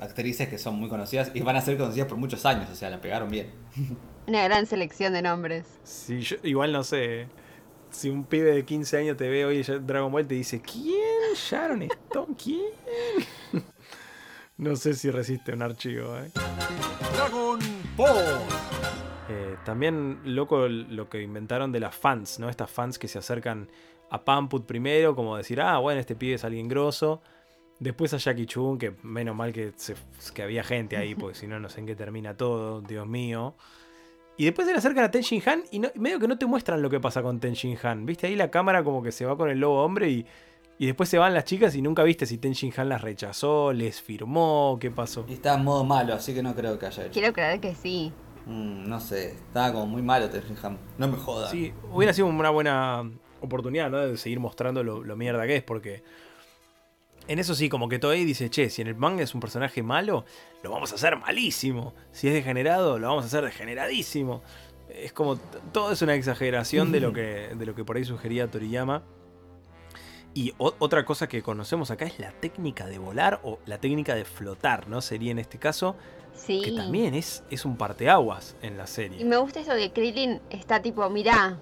[0.00, 2.90] actrices que son muy conocidas y van a ser conocidas por muchos años, o sea,
[2.90, 3.50] la pegaron bien.
[4.26, 5.66] Una gran selección de nombres.
[5.84, 7.26] Sí, yo- igual no sé.
[7.90, 11.34] Si un pibe de 15 años te ve hoy Dragon Ball te dice, ¿quién?
[11.36, 12.34] ¿Sharon Stone?
[12.42, 12.62] ¿Quién?
[14.56, 16.16] no sé si resiste un archivo.
[16.18, 16.30] ¿eh?
[17.16, 17.58] Dragon
[17.96, 18.40] Ball.
[19.28, 22.48] Eh, también loco lo que inventaron de las fans, ¿no?
[22.48, 23.68] Estas fans que se acercan
[24.10, 27.20] a Pamput primero, como decir, ah, bueno, este pibe es alguien grosso.
[27.80, 29.96] Después a Jackie Chun, que menos mal que, se-
[30.32, 33.54] que había gente ahí, porque si no, no sé en qué termina todo, Dios mío.
[34.36, 36.46] Y después se le acercan a Ten Shin Han y no- medio que no te
[36.46, 38.06] muestran lo que pasa con Ten Shin Han.
[38.06, 38.26] ¿Viste?
[38.28, 40.26] Ahí la cámara como que se va con el lobo hombre y,
[40.78, 43.72] y después se van las chicas y nunca viste si Ten Shin Han las rechazó,
[43.72, 45.24] les firmó, qué pasó.
[45.28, 47.12] Y está en modo malo, así que no creo que haya hecho.
[47.12, 48.12] Quiero creer que sí.
[48.46, 50.78] Mm, no sé, estaba como muy malo Tenshinhan.
[50.98, 51.50] No me jodas.
[51.50, 53.10] Sí, hubiera sido una buena
[53.44, 53.98] oportunidad, ¿no?
[53.98, 56.02] De seguir mostrando lo, lo mierda que es, porque
[57.26, 59.82] en eso sí, como que Toei dice, che, si en el manga es un personaje
[59.82, 60.24] malo,
[60.62, 61.94] lo vamos a hacer malísimo.
[62.12, 64.42] Si es degenerado, lo vamos a hacer degeneradísimo.
[64.90, 65.36] Es como,
[65.72, 69.02] todo es una exageración de lo que, de lo que por ahí sugería Toriyama.
[70.34, 74.24] Y otra cosa que conocemos acá es la técnica de volar o la técnica de
[74.24, 75.00] flotar, ¿no?
[75.00, 75.96] Sería en este caso,
[76.34, 76.60] Sí.
[76.64, 79.24] que también es, es un parteaguas en la Y serie.
[79.24, 81.60] me gusta eso que Krillin está tipo, mirá,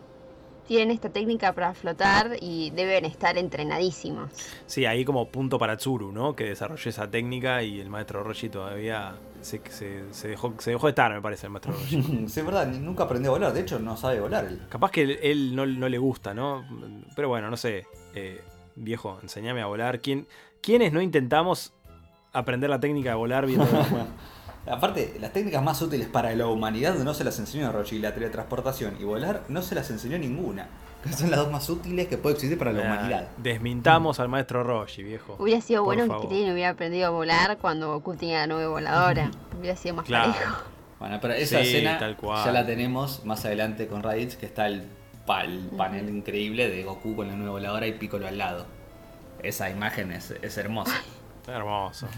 [0.73, 4.31] tienen esta técnica para flotar y deben estar entrenadísimos.
[4.67, 6.35] Sí, ahí como punto para Tsuru, ¿no?
[6.35, 10.87] Que desarrolló esa técnica y el maestro Roshi todavía se, se- se dejó, se dejó
[10.87, 12.03] de estar, me parece, el maestro Roshi.
[12.27, 13.53] sí, es verdad, nunca aprendió a volar.
[13.53, 14.47] De hecho, no sabe volar.
[14.47, 14.63] él.
[14.71, 16.65] Capaz que él, él no, no le gusta, ¿no?
[17.15, 17.87] Pero bueno, no sé.
[18.15, 18.41] eh,
[18.75, 20.01] viejo, enséñame a volar.
[20.01, 20.27] ¿Quién,
[20.63, 21.75] ¿Quiénes no intentamos
[22.33, 23.67] aprender la técnica de volar viendo?
[24.67, 27.99] Aparte, las técnicas más útiles para la humanidad no se las enseñó a Roshi.
[27.99, 30.69] La teletransportación y volar no se las enseñó ninguna.
[31.03, 33.29] Que son las dos más útiles que puede existir para la humanidad.
[33.39, 35.35] Desmintamos al maestro Roshi, viejo.
[35.41, 36.23] Hubiera sido Por bueno favor.
[36.23, 39.31] que Krillin hubiera aprendido a volar cuando Goku tenía la nube voladora.
[39.59, 40.33] hubiera sido más Claro.
[40.33, 40.57] parejo.
[41.01, 42.45] Bueno, pero esa Sí, escena tal cual.
[42.45, 44.85] ya la tenemos más adelante con Raditz, que está el,
[45.27, 48.67] pa- el panel increíble de Goku con la nueva voladora y Piccolo al lado.
[49.43, 50.95] Esa imagen es, es hermosa.
[51.49, 52.07] Hermoso.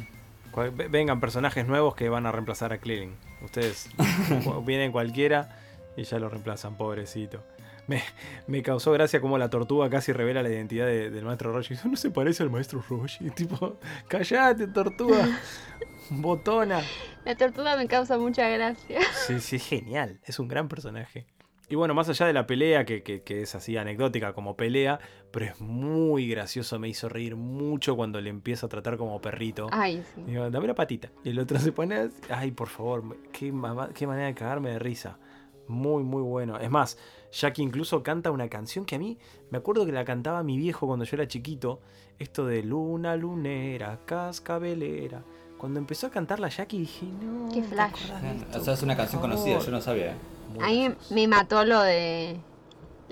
[0.90, 3.16] Vengan personajes nuevos que van a reemplazar a Krillin.
[3.42, 3.88] Ustedes
[4.64, 5.58] vienen cualquiera
[5.96, 7.42] y ya lo reemplazan, pobrecito.
[7.86, 8.02] Me,
[8.46, 11.74] me causó gracia como la tortuga casi revela la identidad de- del maestro Roshi.
[11.74, 13.28] Eso no se parece al maestro Roshi.
[13.34, 15.26] Tipo, callate, tortuga.
[16.10, 16.80] Botona.
[17.24, 19.00] La tortuga me causa mucha gracia.
[19.26, 20.20] Sí, sí, es genial.
[20.24, 21.26] Es un gran personaje.
[21.68, 25.00] Y bueno, más allá de la pelea, que, que- que es así anecdótica como pelea,
[25.30, 29.68] pero es muy gracioso, me hizo reír mucho cuando le empieza a tratar como perrito.
[29.72, 30.22] Ay, sí.
[30.26, 31.10] Digo, dame la patita.
[31.24, 33.52] Y el otro se pone así, Ay, por favor, qué,
[33.94, 35.18] qué manera de cagarme de risa.
[35.66, 36.58] Muy, muy bueno.
[36.58, 36.98] Es más,
[37.32, 39.16] Jackie incluso canta una canción que a mí,
[39.50, 41.80] me acuerdo que la cantaba mi viejo cuando yo era chiquito.
[42.18, 45.24] Esto de luna, lunera, cascabelera.
[45.58, 47.48] Cuando empezó a cantarla Jackie dije, no.
[47.52, 48.10] Qué ¿te flash.
[48.44, 48.60] esto?
[48.60, 49.36] O sea, es una canción favor.
[49.36, 50.14] conocida, yo no sabía.
[50.54, 50.58] ¿Eh?
[50.58, 52.36] Muy A mí me mató lo de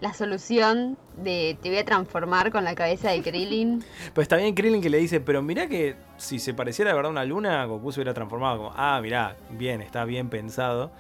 [0.01, 3.85] la solución de te voy a transformar con la cabeza de Krillin.
[4.14, 7.11] Pero está bien Krillin que le dice, pero mirá que si se pareciera de verdad
[7.11, 10.90] a una luna, Goku se hubiera transformado como, ah, mirá, bien, está bien pensado.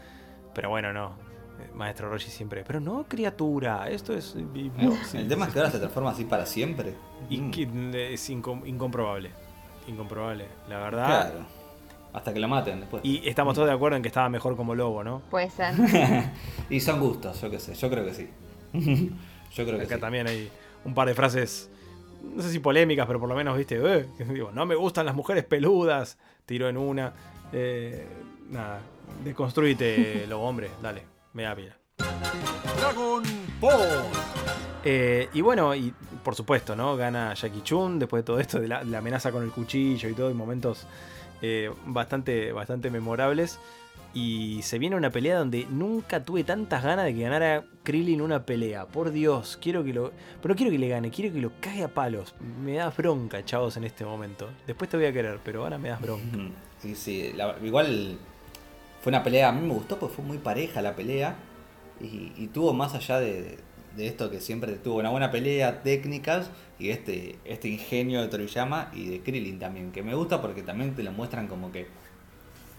[0.54, 1.16] Pero bueno, no.
[1.60, 4.36] Eh, Maestro Roshi siempre, pero no, criatura, esto es...
[5.06, 6.94] sí, el tema es que ahora se transforma así para siempre.
[7.28, 7.50] Y Mm.
[7.50, 9.30] que es incom- incomprobable.
[9.88, 11.06] Incomprobable, la verdad.
[11.32, 11.46] Claro.
[12.12, 13.02] Hasta que lo maten después.
[13.04, 15.20] Y estamos todos de acuerdo en que estaba mejor como lobo, ¿no?
[15.30, 15.74] Puede ser.
[16.70, 18.28] Y son gustos, yo qué sé, yo creo que sí.
[19.54, 20.00] yo creo que Acá sí.
[20.00, 20.50] también hay
[20.84, 21.70] un par de frases,
[22.22, 25.14] no sé si polémicas, pero por lo menos, viste, eh, digo, no me gustan las
[25.14, 27.12] mujeres peludas, tiró en una.
[27.52, 28.06] Eh,
[28.50, 28.80] nada,
[29.24, 31.76] deconstruite, lobo hombre, dale, me da pila.
[32.78, 33.22] Dragon
[33.60, 34.04] Ball.
[34.84, 35.94] Eh, y bueno, y
[36.24, 36.96] por supuesto, ¿no?
[36.96, 40.08] Gana Jackie Chun después de todo esto, de la, de la amenaza con el cuchillo
[40.08, 40.86] y todo, y momentos
[41.42, 43.58] eh, bastante, bastante memorables.
[44.14, 48.44] Y se viene una pelea donde nunca tuve tantas ganas de que ganara Krillin una
[48.44, 48.84] pelea.
[48.86, 50.12] Por Dios, quiero que lo.
[50.42, 52.34] Pero quiero que le gane, quiero que lo cague a palos.
[52.62, 54.50] Me das bronca, chavos, en este momento.
[54.66, 56.36] Después te voy a querer, pero ahora me das bronca.
[56.78, 58.18] Sí, sí, la- igual
[59.00, 61.36] fue una pelea, a mí me gustó porque fue muy pareja la pelea
[61.98, 63.58] y, y tuvo más allá de,
[63.96, 68.90] de esto que siempre tuvo una buena pelea, técnicas y este, este ingenio de Toriyama
[68.94, 71.86] y de Krillin también, que me gusta porque también te lo muestran como que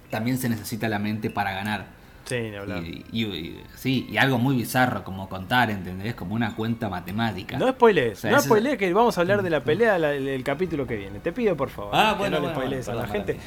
[0.09, 2.02] también se necesita la mente para ganar.
[2.25, 2.81] Sí, ni hablar.
[2.83, 6.15] Y, y- y- sí, y algo muy bizarro como contar, ¿entendés?
[6.15, 7.57] Como una cuenta matemática.
[7.57, 10.13] No spoilees, O sea, no ese- spoilees que vamos a hablar de la pelea la-
[10.13, 11.19] el, el capítulo que viene.
[11.19, 11.91] Te pido por favor.
[11.93, 13.37] Ah, bueno, no le bueno, spoilees bueno, a la gente.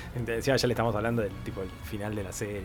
[0.42, 2.62] Ya le estamos hablando del tipo el final de la serie.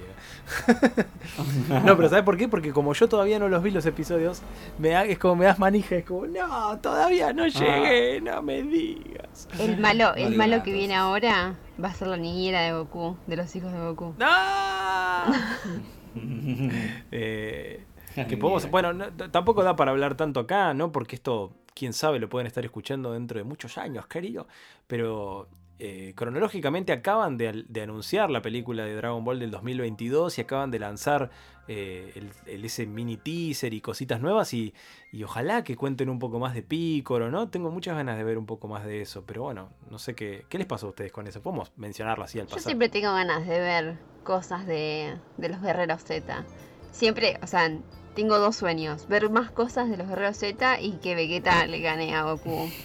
[1.85, 2.47] no, pero ¿sabes por qué?
[2.47, 4.41] Porque como yo todavía no los vi los episodios,
[4.79, 7.33] me da- es como me das manija, es como, no, todavía Ah.
[7.33, 9.47] no llegué, no me digas.
[9.59, 12.73] El malo, No el malo nada, que viene ahora va a ser la niñera de
[12.73, 14.13] Goku, de los hijos de Goku.
[14.19, 14.27] ¡No!
[17.11, 17.83] Eh,
[18.27, 20.91] que podemos, bueno, no- tampoco da para hablar tanto acá, ¿no?
[20.91, 24.47] Porque esto, quién sabe, lo pueden estar escuchando dentro de muchos años, querido.
[24.87, 25.47] Pero
[25.79, 30.71] eh, cronológicamente acaban de, de anunciar la película de Dragon Ball del 2022 y acaban
[30.71, 31.31] de lanzar
[31.73, 34.73] eh, el, el- ese mini teaser y cositas nuevas y,
[35.11, 37.49] y ojalá que cuenten un poco más de Piccolo, ¿no?
[37.49, 40.45] Tengo muchas ganas de ver un poco más de eso, pero bueno, no sé qué,
[40.49, 41.41] qué les pasó a ustedes con eso.
[41.41, 42.69] Podemos mencionarlo así al Yo pasar.
[42.71, 46.43] siempre tengo ganas de ver cosas de, de los guerreros Z.
[46.91, 47.71] Siempre, o sea,
[48.15, 49.07] tengo dos sueños.
[49.07, 52.69] Ver más cosas de los guerreros Z y que Vegeta le gane a Goku.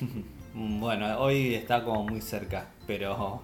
[0.59, 3.42] Bueno, hoy está como muy cerca, pero.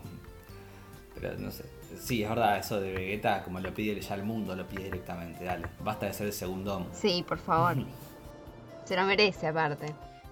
[1.14, 1.64] Pero no sé.
[1.96, 5.44] Sí, es verdad, eso de Vegeta, como lo pide ya el mundo, lo pide directamente.
[5.44, 6.87] Dale, basta de ser el segundo.
[6.92, 7.76] Sí, por favor.
[8.85, 9.87] Se lo merece aparte.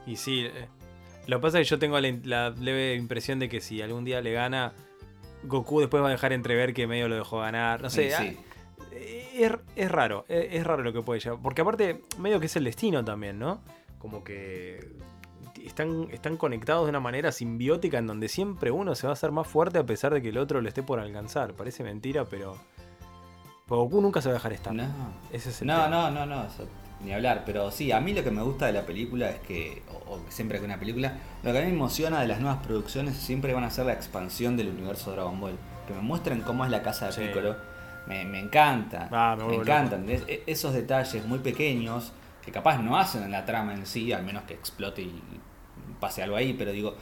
[0.06, 0.66] Y sí, eh,
[1.26, 4.04] lo que pasa es que yo tengo la, la leve impresión de que si algún
[4.04, 4.72] día le gana,
[5.44, 7.80] Goku después va a dejar entrever que medio lo dejó ganar.
[7.82, 8.38] No sé, Sí, ah, sí.
[8.92, 11.40] eh, es, es raro, es, es raro lo que puede llevar.
[11.40, 13.62] Porque aparte, medio que es el destino también, ¿no?
[13.98, 14.80] Como que
[15.66, 19.30] están, están conectados de una manera simbiótica en donde siempre uno se va a hacer
[19.32, 21.52] más fuerte a pesar de que el otro lo esté por alcanzar.
[21.54, 22.56] Parece mentira, pero...
[23.68, 24.72] Goku nunca se va a dejar estar.
[24.74, 24.84] No,
[25.32, 26.66] Ese es el no, no, no, no, eso,
[27.04, 27.44] ni hablar.
[27.46, 30.20] Pero sí, a mí lo que me gusta de la película es que, o, o
[30.28, 33.54] siempre que una película, lo que a mí me emociona de las nuevas producciones siempre
[33.54, 35.56] van a ser la expansión del universo Dragon Ball.
[35.86, 37.20] Que me muestren cómo es la casa de Sí.
[37.20, 37.54] Piccolo.
[38.08, 39.08] Me, me encanta.
[39.12, 39.44] Ah, me
[39.98, 40.14] me.
[40.14, 42.12] Es- e- esos detalles muy pequeños
[42.44, 45.22] que capaz no hacen en la trama en sí, al menos que explote y
[46.00, 46.94] pase algo ahí, pero digo,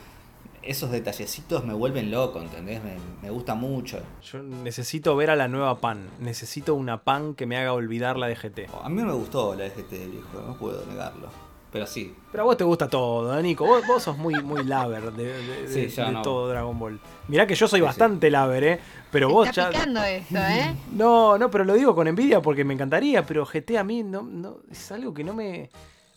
[0.62, 2.82] esos detallecitos me vuelven loco, ¿entendés?
[2.82, 4.00] Me, me gusta mucho.
[4.30, 6.08] Yo necesito ver a la nueva Pan.
[6.20, 8.66] Necesito una Pan que me haga olvidar la de GT.
[8.82, 11.28] A mí me gustó la DGT, viejo, no puedo negarlo.
[11.70, 13.66] Pero sí, Pero a vos te gusta todo, ¿eh, Nico.
[13.66, 16.22] Vos, vos sos muy, muy laver de, de- de- Sí, ya de no.
[16.22, 16.98] todo Dragon Ball.
[17.28, 17.86] Mirá que yo soy Sí, sí.
[17.86, 18.80] bastante laver, ¿eh?
[19.12, 19.70] Pero vos Está ya.
[19.70, 20.74] picando esto, ¿eh?
[20.92, 23.22] No, no, pero lo digo con envidia porque me encantaría.
[23.26, 25.68] Pero GT a mí no, no, es algo que no me.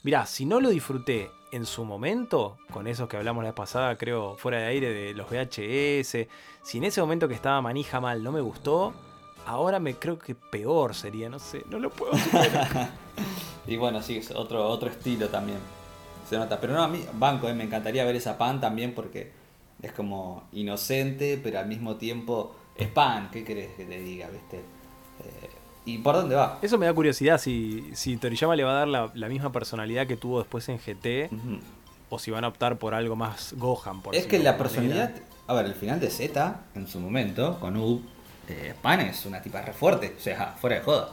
[0.04, 3.98] Mirá, si no lo disfruté en su momento, con esos que hablamos la vez pasada,
[3.98, 6.28] creo, fuera de aire de los VHS,
[6.64, 8.94] si en ese momento que estaba manija mal no me gustó,
[9.46, 12.90] ahora me creo que peor sería, no sé, no lo puedo superar.
[13.68, 15.60] Y bueno, sí, es otro, otro estilo también.
[16.28, 16.60] Se nota.
[16.60, 19.32] Pero no, a mí, banco, eh, me encantaría ver esa pan también porque
[19.82, 23.30] es como inocente, pero al mismo tiempo es pan.
[23.32, 24.62] ¿Qué querés que te diga, viste?
[25.86, 26.60] ¿Y por dónde va?
[26.62, 30.06] Eso me da curiosidad si, si Toriyama le va a dar la, la misma personalidad
[30.08, 31.30] que tuvo después en GT
[32.10, 34.02] o si van a optar por algo más Gohan.
[34.02, 35.10] Por Es que la personalidad.
[35.10, 35.26] manera.
[35.48, 38.02] A ver, el final de Z, en su momento, con U,
[38.48, 40.14] eh, Pan es una tipa re fuerte.
[40.18, 41.10] O sea, fuera de joda.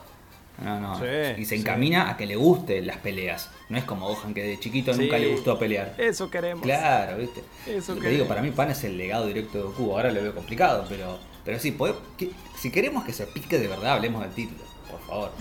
[0.62, 0.98] No, no.
[0.98, 1.04] Sí,
[1.38, 1.60] y se sí.
[1.60, 3.48] encamina a que le gusten las peleas.
[3.68, 5.02] No es como Gohan que de chiquito Sí.
[5.02, 5.94] nunca le gustó pelear.
[5.98, 6.62] Eso queremos.
[6.64, 7.42] Claro, ¿viste?
[7.66, 9.92] Eso Te digo, para mí Pan es el legado directo de Goku.
[9.92, 11.16] Ahora lo veo complicado, pero,
[11.48, 11.74] pero sí,
[12.18, 15.32] que- si queremos que se pique de verdad, hablemos del título, por favor.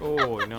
[0.00, 0.58] Uy, no.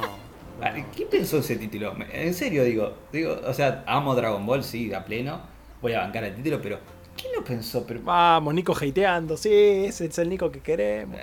[0.61, 1.95] Ah, ¿Quién pensó ese título?
[2.13, 5.41] En serio digo, digo, o sea, amo Dragon Ball, sí, a pleno.
[5.81, 6.77] Voy a bancar el título, pero
[7.19, 7.83] ¿quién lo pensó?
[7.87, 11.17] Pero, Vamos, Nico hateando, sí, ese es el Nico que queremos.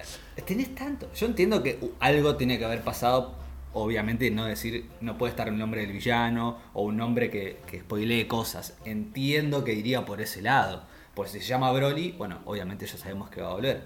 [0.44, 1.08] tenés tanto.
[1.14, 3.36] Yo entiendo que uh, algo tiene que haber pasado.
[3.74, 7.78] Obviamente no decir, no puede estar el nombre del villano o un nombre que, que
[7.78, 8.76] spoilee cosas.
[8.84, 10.82] Entiendo que iría por ese lado.
[11.18, 13.82] Pues si se llama Broly, bueno, obviamente ya sabemos que va a volver.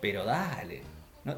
[0.00, 0.82] Pero dale.
[1.24, 1.34] No,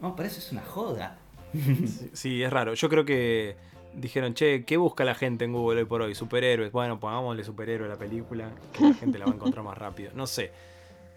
[0.00, 1.18] no parece es una joda.
[1.52, 2.74] Sí, sí, es raro.
[2.74, 3.56] Yo creo que
[3.92, 6.14] dijeron, che, ¿qué busca la gente en Google hoy por hoy?
[6.14, 6.70] Superhéroes.
[6.70, 10.12] Bueno, pongámosle superhéroe a la película, que la gente la va a encontrar más rápido.
[10.14, 10.52] No sé.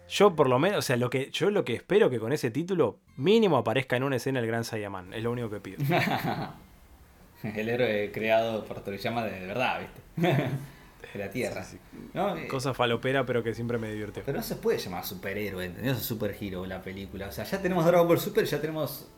[0.08, 2.50] Yo por lo menos, o sea, lo que, yo lo que espero que con ese
[2.50, 5.14] título mínimo aparezca en una escena el Gran Saiyaman.
[5.14, 5.78] Es lo único que pido.
[7.44, 9.82] El héroe creado por Toriyama de verdad,
[10.16, 10.48] ¿viste?
[11.12, 11.64] De la Tierra.
[11.64, 11.98] Sí, sí.
[12.14, 14.22] No, eh, Cosa falopera, pero que siempre me divierte.
[14.24, 15.98] Pero no se puede llamar superhéroe, ¿entendés?
[15.98, 17.28] Es super hero la película.
[17.28, 19.08] O sea, ya tenemos Dragon Ball Super, ya tenemos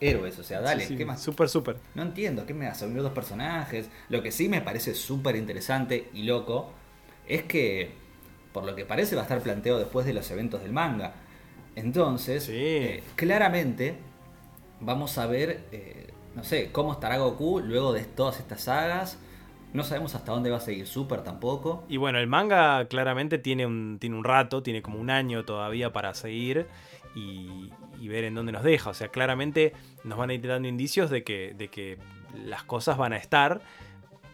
[0.00, 0.38] héroes.
[0.38, 1.22] O sea, dale, Sí, ¿qué más?
[1.22, 1.76] Súper, súper.
[1.94, 2.86] No entiendo, ¿qué me hace?
[2.86, 3.88] Unir dos personajes.
[4.08, 6.70] Lo que sí me parece súper interesante y loco
[7.28, 7.92] es que,
[8.52, 11.14] por lo que parece, va a estar planteado después de los eventos del manga.
[11.74, 13.96] Entonces, eh, claramente,
[14.80, 19.18] vamos a ver, eh, no sé, cómo estará Goku luego de todas estas sagas.
[19.76, 21.84] No sabemos hasta dónde va a seguir Super tampoco.
[21.86, 25.92] Y bueno, el manga claramente tiene un, tiene un rato, tiene como un año todavía
[25.92, 26.66] para seguir
[27.14, 28.88] y, y ver en dónde nos deja.
[28.88, 31.98] O sea, claramente nos van a ir dando indicios de que, de que
[32.42, 33.60] las cosas van a estar.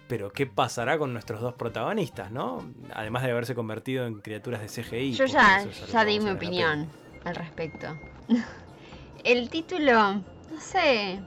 [0.07, 2.65] Pero ¿qué pasará con nuestros dos protagonistas, no?
[2.95, 5.15] Además de haberse convertido en criaturas de CGI.
[5.15, 6.87] Yo ya, ya di mi opinión
[7.25, 7.89] al respecto.
[9.25, 11.21] El título, no sé.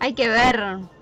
[0.00, 0.95] Hay que ver.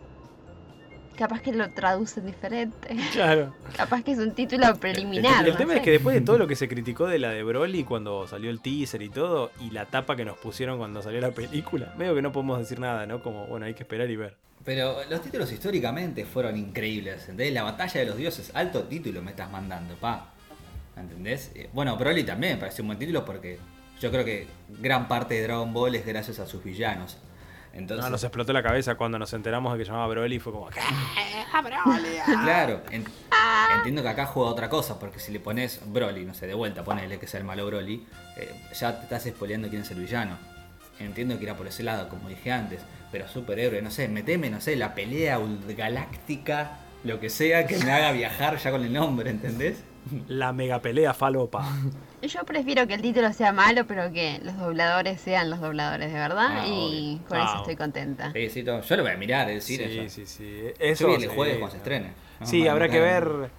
[1.17, 2.97] Capaz que lo traducen diferente.
[3.13, 3.55] Claro.
[3.77, 5.45] Capaz que es un título preliminar.
[5.45, 5.79] El, no tema sé.
[5.79, 8.51] es que después de todo lo que se criticó de la de Broly cuando salió
[8.51, 12.15] el teaser y todo, y la tapa que nos pusieron cuando salió la película, medio
[12.15, 13.23] que no podemos decir nada, ¿no?
[13.23, 14.37] Como, bueno, hay que esperar y ver.
[14.65, 17.53] Pero los títulos históricamente fueron increíbles, ¿entendés?
[17.53, 20.33] La batalla de los dioses, alto título me estás mandando, pa.
[20.97, 21.53] ¿Entendés?
[21.55, 23.59] Eh, Bueno, Broly también me pareció un buen título porque
[24.01, 24.47] yo creo que
[24.81, 27.19] gran parte de Dragon Ball es gracias a sus villanos.
[27.75, 30.53] Entonces, No, nos explotó la cabeza cuando nos enteramos de que llamaba Broly y fue
[30.53, 30.81] como, ¿qué?
[32.43, 33.05] claro, en-
[33.77, 36.85] entiendo que acá juega otra cosa, porque si le pones Broly, no sé, de vuelta,
[36.85, 38.07] ponele que sea el malo Broly,
[38.37, 40.39] eh, ya te estás spoileando quién es el villano.
[41.01, 44.61] Entiendo que era por ese lado, como dije antes, pero superhéroe, no sé, meteme, no
[44.61, 45.41] sé, la pelea
[45.77, 49.83] galáctica, lo que sea que me haga viajar ya con el nombre, ¿entendés?
[50.29, 51.67] La mega pelea falopa.
[52.27, 56.19] Yo prefiero que el título sea malo, pero que los dobladores sean los dobladores de
[56.19, 56.49] verdad.
[56.61, 57.29] Ah, y obvio.
[57.29, 58.33] por eso Ah, estoy contenta.
[58.33, 58.81] Sí, sí, todo.
[58.81, 60.15] yo lo voy a mirar, es decir, Sí, eso.
[60.15, 60.61] sí, sí.
[60.79, 61.27] Eso el sí.
[61.29, 62.13] jueves cuando se estrene.
[62.43, 63.51] Sí, habrá que ver.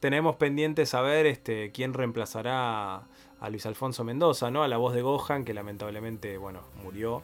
[0.00, 3.02] Tenemos pendiente saber este, quién reemplazará
[3.40, 4.62] a Luis Alfonso Mendoza, ¿no?
[4.62, 7.22] A la voz de Gohan, que lamentablemente, bueno, murió.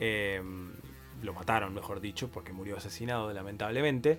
[0.00, 0.42] Eh,
[1.22, 4.18] lo mataron, mejor dicho, porque murió asesinado, lamentablemente.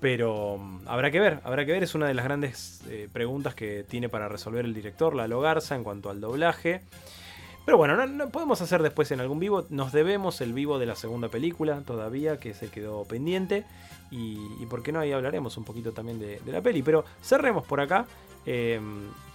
[0.00, 1.82] Pero mm, habrá que ver, habrá que ver.
[1.82, 5.76] Es una de las grandes eh, preguntas que tiene para resolver el director, Lalo Garza,
[5.76, 6.82] en cuanto al doblaje.
[7.66, 9.66] Pero bueno, no, podemos hacer después en algún vivo.
[9.68, 13.64] Nos debemos el vivo de la segunda película todavía, que se quedó pendiente.
[14.10, 16.82] Y, y por qué no, ahí hablaremos un poquito también de, la peli.
[16.82, 18.06] Pero cerremos por acá
[18.46, 18.80] eh,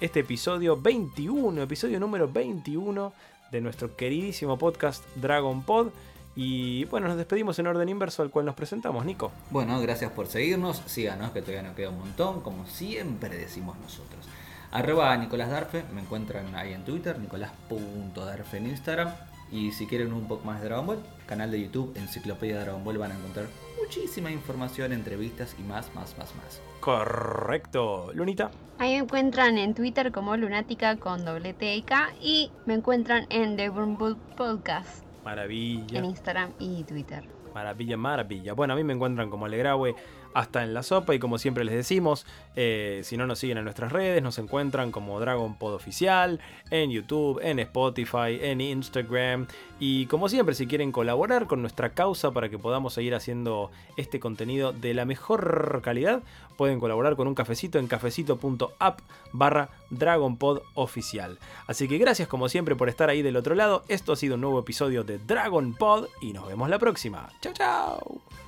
[0.01, 3.13] este episodio 21, episodio número 21
[3.51, 5.91] de nuestro queridísimo podcast Dragon Pod.
[6.35, 9.31] Y bueno, nos despedimos en orden inverso al cual nos presentamos, Nico.
[9.51, 10.81] Bueno, gracias por seguirnos.
[10.85, 14.25] Síganos, que todavía nos queda un montón, como siempre decimos nosotros.
[14.71, 19.09] Arroba Nicolás Darfe, me encuentran ahí en Twitter, nicolás.darfe en Instagram.
[19.49, 22.97] Y si quieren un poco más de Dragon Ball, canal de YouTube, Enciclopedia Dragon Ball,
[22.97, 23.45] van a encontrar
[23.81, 26.61] muchísima información, entrevistas y más, más, más, más.
[26.81, 28.11] Correcto.
[28.13, 28.51] Lunita.
[28.77, 32.09] Ahí me encuentran en Twitter como Lunática con doble T y K.
[32.19, 35.99] Y me encuentran en The Burn Bull Podcast Maravilla.
[35.99, 37.27] en Instagram y Twitter.
[37.53, 38.53] Maravilla, maravilla.
[38.53, 39.95] Bueno, a mí me encuentran como Alegrawe
[40.35, 43.63] hasta en la sopa y como siempre les decimos, eh, si no nos siguen en
[43.63, 49.47] nuestras redes, nos encuentran como Dragon Pod Oficial, en YouTube, en Spotify, en Instagram
[49.79, 54.19] y como siempre si quieren colaborar con nuestra causa para que podamos seguir haciendo este
[54.19, 56.21] contenido de la mejor calidad,
[56.57, 58.99] pueden colaborar con un cafecito en cafecito.app
[59.31, 61.39] barra DragonPod Oficial.
[61.65, 63.83] Así que gracias como siempre por estar ahí del otro lado.
[63.87, 67.29] Esto ha sido un nuevo episodio de Dragon Pod y nos vemos la próxima.
[67.41, 68.44] Chao, chao.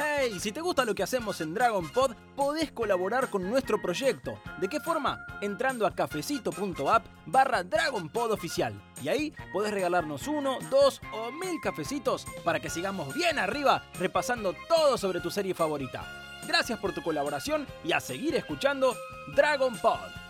[0.00, 4.38] Hey, si te gusta lo que hacemos en Dragon Pod, podés colaborar con nuestro proyecto.
[4.60, 5.26] ¿De qué forma?
[5.40, 8.80] Entrando a cafecito.app barra Dragon Pod oficial.
[9.02, 14.54] Y ahí podés regalarnos uno, dos o mil cafecitos para que sigamos bien arriba repasando
[14.68, 16.06] todo sobre tu serie favorita.
[16.46, 18.94] Gracias por tu colaboración y a seguir escuchando
[19.34, 20.27] Dragon Pod.